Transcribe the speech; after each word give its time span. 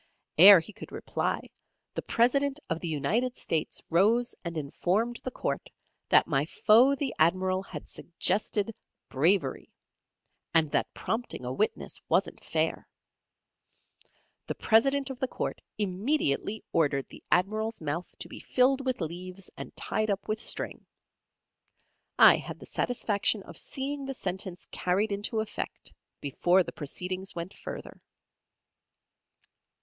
'Ere 0.39 0.59
he 0.59 0.73
could 0.73 0.91
reply, 0.91 1.39
the 1.93 2.01
President 2.01 2.59
of 2.71 2.79
the 2.79 2.87
United 2.87 3.35
States 3.35 3.83
rose 3.91 4.33
and 4.43 4.57
informed 4.57 5.19
the 5.23 5.29
court 5.29 5.69
that 6.09 6.25
my 6.25 6.43
foe 6.47 6.95
the 6.95 7.13
Admiral 7.19 7.61
had 7.61 7.87
suggested 7.87 8.73
"Bravery," 9.09 9.69
and 10.55 10.71
that 10.71 10.91
prompting 10.95 11.45
a 11.45 11.53
witness 11.53 12.01
wasn't 12.09 12.43
fair. 12.43 12.87
The 14.47 14.55
President 14.55 15.11
of 15.11 15.19
the 15.19 15.27
Court 15.27 15.61
immediately 15.77 16.63
ordered 16.73 17.07
the 17.07 17.23
Admiral's 17.29 17.79
mouth 17.79 18.17
to 18.17 18.27
be 18.27 18.39
filled 18.39 18.83
with 18.83 19.01
leaves, 19.01 19.51
and 19.55 19.75
tied 19.75 20.09
up 20.09 20.27
with 20.27 20.39
string. 20.39 20.83
I 22.17 22.37
had 22.37 22.57
the 22.59 22.65
satisfaction 22.65 23.43
of 23.43 23.55
seeing 23.55 24.05
the 24.07 24.15
sentence 24.15 24.65
carried 24.71 25.11
into 25.11 25.41
effect, 25.41 25.93
before 26.21 26.63
the 26.63 26.71
proceedings 26.73 27.35
went 27.35 27.53
further. 27.53 28.01